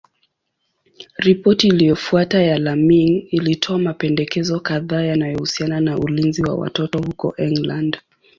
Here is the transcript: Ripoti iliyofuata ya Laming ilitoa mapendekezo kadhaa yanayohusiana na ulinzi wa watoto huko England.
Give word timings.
Ripoti 1.17 1.67
iliyofuata 1.67 2.41
ya 2.43 2.59
Laming 2.59 3.27
ilitoa 3.31 3.77
mapendekezo 3.79 4.59
kadhaa 4.59 5.01
yanayohusiana 5.01 5.79
na 5.79 5.97
ulinzi 5.97 6.43
wa 6.43 6.55
watoto 6.55 6.99
huko 6.99 7.33
England. 7.37 7.99